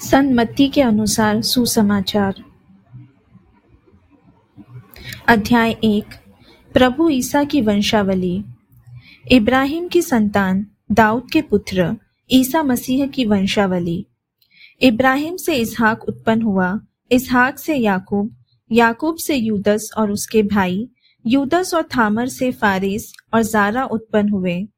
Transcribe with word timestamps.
सन्मति 0.00 0.68
के 0.68 0.82
अनुसार 0.82 1.42
सुसमाचार। 1.42 2.34
अध्याय 5.28 5.70
एक, 5.70 6.04
प्रभु 6.72 7.08
ईसा 7.10 7.44
की 7.44 7.60
वंशावली। 7.60 8.44
इब्राहिम 9.30 9.88
की 9.88 10.02
संतान 10.02 10.66
दाऊद 10.92 11.30
के 11.32 11.42
पुत्र 11.42 11.96
ईसा 12.30 12.62
मसीह 12.62 13.06
की 13.06 13.24
वंशावली। 13.24 14.06
इब्राहिम 14.80 15.36
से 15.36 15.54
इसहाक 15.54 16.04
उत्पन्न 16.04 16.42
हुआ, 16.42 16.80
इसहाक 17.10 17.58
से 17.58 17.74
याकूब 17.74 18.36
याकूब 18.72 19.16
से 19.16 19.34
यूदस 19.34 19.90
और 19.98 20.10
उसके 20.10 20.42
भाई, 20.42 20.88
यूदस 21.26 21.74
और 21.74 21.88
थामर 21.96 22.28
से 22.28 22.52
फारिस 22.52 23.12
और 23.34 23.42
जारा 23.42 23.84
उत्पन्न 23.84 24.28
हुए। 24.28 24.68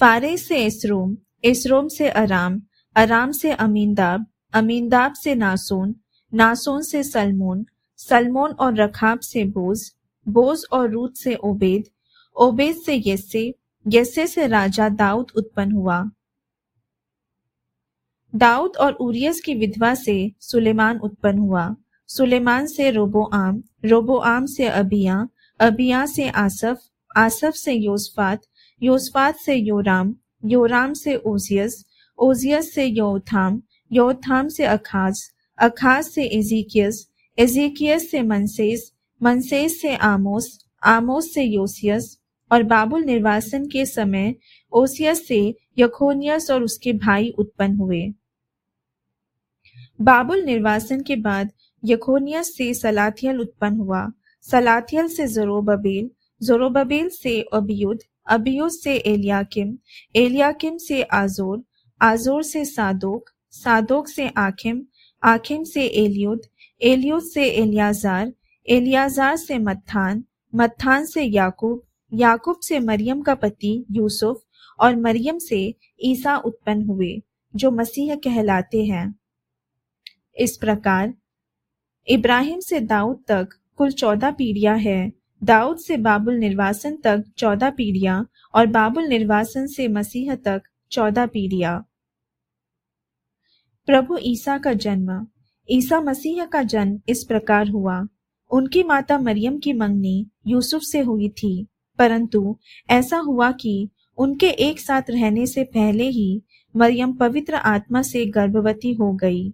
फारिस 0.00 0.48
से 0.48 0.64
इसरोम 0.66 1.16
इसरोम 1.44 1.88
से 1.88 2.08
अराम 2.08 2.62
अराम 2.96 3.32
से 3.32 3.52
अमीनदाब 3.52 4.26
अमीनदाब 4.52 5.12
से 5.14 5.34
नासोन 5.34 5.94
नासोन 6.32 6.82
से 6.82 7.02
सलमोन 7.02 7.66
सलमोन 7.98 8.52
और 8.52 8.74
रखाब 8.74 9.20
से 9.20 9.44
बोज 9.44 9.92
बोज 10.26 10.64
और 10.72 10.90
रूत 10.90 11.16
से 11.16 11.34
ओबेद 11.34 11.84
ओबेद 12.36 12.76
से 12.76 13.02
यस्से 13.06 13.54
यस्से 13.86 14.26
से 14.26 14.46
राजा 14.46 14.88
दाऊद 14.88 15.30
उत्पन्न 15.36 15.72
हुआ। 15.72 16.10
दाऊद 18.34 18.76
और 18.76 18.92
उरियस 18.92 19.40
की 19.40 19.54
विधवा 19.54 19.94
से 19.94 20.32
सुलेमान 20.40 20.98
उत्पन्न 20.98 21.38
हुआ। 21.38 21.74
सुलेमान 22.08 22.66
से 22.66 22.90
रोबोआम 22.90 23.62
रोबोआम 23.84 24.46
से 24.46 24.68
अबिया 24.68 25.28
अबिया 25.60 26.04
से 26.06 26.28
आसफ 26.28 26.80
आसफ 27.16 27.54
से 27.54 27.72
योसफात 27.72 28.42
योसफात 28.82 29.36
से 29.36 29.54
योराम 29.54 30.14
योराम 30.44 30.92
से 30.92 31.16
ओजियस 31.16 31.84
ओजियस 32.18 32.74
से 32.74 32.84
योथाम 32.84 33.62
योथाम 33.92 34.48
से 34.48 34.64
अखाज 34.64 35.22
अखाज 35.58 36.04
से 36.04 36.24
एजिकियस 36.38 37.06
एजिकियस 37.38 38.10
से 38.10 38.22
मनसेस 38.22 38.90
मनसेस 39.20 39.80
से 39.82 39.94
आमोस 39.96 40.58
आमोस 40.82 41.32
से 41.34 41.42
योसियस 41.42 42.18
और 42.50 42.62
बाबुल 42.62 43.04
निर्वासन 43.04 43.66
के 43.66 43.84
समय 43.86 44.34
ओसियस 44.72 45.26
से 45.28 45.42
यखोनियस 45.78 46.50
और 46.50 46.62
उसके 46.62 46.92
भाई 46.92 47.28
उत्पन्न 47.38 47.76
हुए। 47.76 48.02
बाबुल 50.00 50.42
निर्वासन 50.42 51.00
के 51.00 51.16
बाद 51.16 51.50
यखोनियस 51.82 52.56
से 52.56 52.72
सलाथियल 52.74 53.40
उत्पन्न 53.40 53.76
हुआ। 53.76 54.06
सलाथियल 54.44 55.08
से 55.08 55.26
जरोबेल 55.26 56.10
जोरोबेल 56.40 57.08
से 57.08 57.40
अबियुद 57.52 58.02
अबियुद 58.26 58.70
से 58.70 58.96
एलियाकिम 58.96 59.76
एलियाकिम 60.16 60.76
से 60.78 61.02
आजोर 61.02 61.62
आजोर 62.00 62.42
से 62.42 62.64
सादोक 62.64 63.30
सादोक 63.54 64.08
से 64.08 64.28
आखिम 64.38 64.80
आखिम 65.22 65.64
से 65.64 65.86
एलियुद 65.86 66.46
एलियुद 66.80 67.22
से 67.22 67.44
एलियाजार 67.52 68.32
एलियाजार 68.68 69.36
से 69.36 69.58
मत्थान 69.58 70.24
मत्थान 70.52 71.04
से 71.06 71.22
याकूब 71.22 71.82
याकूब 72.12 72.58
से 72.62 72.78
मरियम 72.78 73.22
का 73.22 73.34
पति 73.34 73.84
यूसुफ 73.90 74.42
और 74.78 74.96
मरियम 74.96 75.38
से 75.38 75.74
ईसा 76.04 76.36
उत्पन्न 76.36 76.84
हुए, 76.84 77.22
जो 77.54 77.70
मसीह 77.70 78.14
कहलाते 78.14 78.84
हैं। 78.84 79.14
इस 80.36 80.56
प्रकार 80.56 81.12
इब्राहिम 82.08 82.60
से 82.60 82.80
दाऊद 82.80 83.22
तक 83.28 83.48
कुल 83.76 83.90
चौदह 83.92 84.30
पीढ़ियाँ 84.30 84.76
हैं। 84.78 85.12
दाऊद 85.42 85.78
से 85.78 85.96
बाबुल 85.96 86.34
निर्वासन 86.34 86.96
तक 86.96 87.24
चौदह 87.38 87.70
पीढ़ियाँ 87.70 88.26
और 88.54 88.66
बाबुल 88.66 89.06
निर्वासन 89.08 89.66
से 89.66 89.88
मसीह 89.88 90.34
तक 90.34 90.62
चौदह 90.92 91.26
पीढ़ियाँ। 91.26 91.80
प्रभु 93.86 94.18
ईसा 94.22 94.58
का 94.58 94.72
जन्म। 94.72 95.26
ईसा 95.70 96.00
मसीह 96.00 96.44
का 96.44 96.62
जन्म 96.62 97.00
इस 97.08 97.24
प्रकार 97.24 97.68
हुआ। 97.68 98.06
उनकी 98.50 98.82
माता 98.82 99.18
मरियम 99.18 99.58
की 99.58 99.72
मंगनी 99.72 100.26
यूसुफ 100.46 100.82
से 100.82 101.00
हुई 101.00 101.28
थी। 101.28 101.66
परंतु 101.98 102.58
ऐसा 102.90 103.16
हुआ 103.16 103.52
कि 103.52 103.88
उनके 104.18 104.46
एक 104.46 104.80
साथ 104.80 105.02
रहने 105.10 105.46
से 105.46 105.64
पहले 105.64 106.08
ही 106.08 106.42
मरियम 106.76 107.12
पवित्र 107.12 107.54
आत्मा 107.54 108.02
से 108.02 108.26
गर्भवती 108.26 108.92
हो 108.92 109.12
गई। 109.12 109.52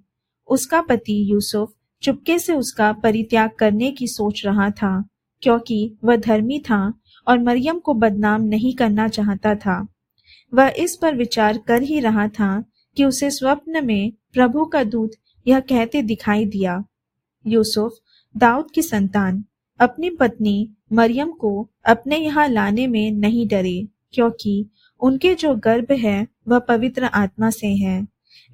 उसका 0.48 0.80
पति 0.80 1.32
यूसुफ 1.32 1.72
चुपके 2.02 2.38
से 2.38 2.52
उसका 2.52 2.92
परित्याग 2.92 3.50
करने 3.50 3.90
की 3.90 4.06
सोच 4.06 4.42
रहा 4.46 4.70
था, 4.70 5.08
क्योंकि 5.42 5.98
वह 6.04 6.16
धर्मी 6.16 6.58
था 6.58 6.94
और 7.28 7.38
मरियम 7.38 7.78
को 7.78 7.94
बदनाम 7.94 8.42
नहीं 8.42 8.74
करना 8.74 9.08
चाहता 9.08 9.54
था। 9.54 9.88
वह 10.54 10.72
इस 10.78 10.98
पर 11.02 11.16
विचार 11.16 11.58
कर 11.58 11.82
ही 11.82 12.00
रहा 12.00 12.28
था 12.28 12.64
कि 12.96 13.04
उसे 13.04 13.30
स्वप्न 13.30 13.86
में 13.86 14.12
प्रभु 14.34 14.64
का 14.64 14.82
दूत 14.84 15.10
यह 15.46 15.60
कहते 15.60 16.02
दिखाई 16.02 16.44
दिया, 16.46 16.82
यूसुफ, 17.44 17.98
दाऊद 18.34 18.70
की 18.70 18.82
संतान, 18.82 19.44
अपनी 19.80 20.10
पत्नी 20.10 20.68
मरियम 20.92 21.30
को 21.32 21.68
अपने 21.86 22.16
यहाँ 22.16 22.48
लाने 22.48 22.86
में 22.86 23.10
नहीं 23.10 23.46
डरे, 23.48 23.86
क्योंकि 24.12 24.66
उनके 25.00 25.34
जो 25.34 25.54
गर्भ 25.54 25.92
है 25.92 26.26
वह 26.48 26.58
पवित्र 26.58 27.04
आत्मा 27.04 27.50
से 27.50 27.66
है। 27.76 28.00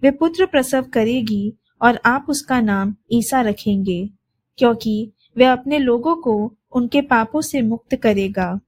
वे 0.02 0.10
पुत्र 0.10 0.46
प्रसव 0.46 0.82
करेगी 0.84 1.52
और 1.82 1.98
आप 2.06 2.26
उसका 2.28 2.60
नाम 2.60 2.94
ईसा 3.12 3.40
रखेंगे, 3.40 4.06
क्योंकि 4.58 5.12
वे 5.36 5.44
अपने 5.44 5.78
लोगों 5.78 6.14
को 6.16 6.34
उनके 6.72 7.00
पापों 7.02 7.40
से 7.40 7.62
मुक्त 7.62 7.94
करेगा। 7.94 8.58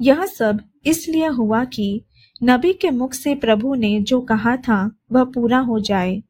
यह 0.00 0.24
सब 0.26 0.60
इसलिए 0.86 1.26
हुआ 1.28 1.64
कि 1.64 2.04
नबी 2.42 2.72
के 2.72 2.90
मुख 2.90 3.12
से 3.12 3.34
प्रभु 3.34 3.74
ने 3.74 4.00
जो 4.00 4.20
कहा 4.20 4.56
था, 4.56 4.90
वह 5.12 5.24
पूरा 5.24 5.58
हो 5.58 5.80
जाए। 5.80 6.22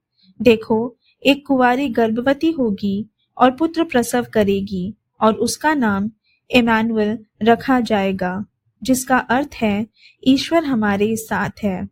देखो, 0.42 0.96
एक 1.26 1.46
कुवारी 1.46 1.88
गर्भवती 1.88 2.50
होगी 2.50 3.08
और 3.38 3.50
पुत्र 3.50 3.84
प्रसव 3.84 4.26
करेगी 4.34 4.94
और 5.20 5.34
उसका 5.34 5.74
नाम 5.74 6.10
इमानुअल 6.50 7.18
रखा 7.42 7.80
जाएगा, 7.80 8.44
जिसका 8.82 9.18
अर्थ 9.18 9.50
है, 9.54 9.86
ईश्वर 10.26 10.64
हमारे 10.64 11.16
साथ 11.16 11.50
है। 11.62 11.88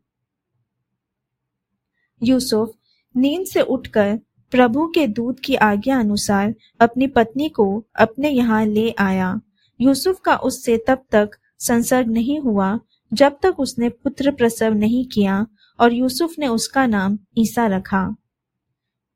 यूसुफ 2.22 2.72
नींद 3.16 3.46
से 3.46 3.60
उठकर 3.60 4.18
प्रभु 4.50 4.86
के 4.86 5.06
दूत 5.06 5.40
की 5.40 5.54
आज्ञा 5.54 5.98
अनुसार 5.98 6.54
अपनी 6.80 7.06
पत्नी 7.06 7.48
को 7.48 7.84
अपने 7.96 8.30
यहाँ 8.30 8.66
ले 8.66 8.90
आया। 8.90 9.40
यूसुफ 9.80 10.20
का 10.20 10.36
उससे 10.36 10.84
तब 10.88 11.04
तक 11.10 11.30
संसर्ग 11.58 12.08
नहीं 12.08 12.40
हुआ 12.40 12.80
जब 13.12 13.38
तक 13.42 13.60
उसने 13.60 13.88
पुत्र 13.88 14.30
प्रसव 14.30 14.74
नहीं 14.74 15.06
किया 15.06 15.46
और 15.80 15.92
यूसुफ 15.92 16.34
ने 16.38 16.46
उसका 16.46 16.86
नाम 16.86 17.18
ईसा 17.38 17.66
रखा। 17.66 18.16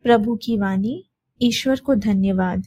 प्रभु 0.03 0.37
की 0.37 0.59
वाणी, 0.59 1.11
ईश्वर 1.43 1.81
को 1.81 1.95
धन्यवाद। 1.95 2.67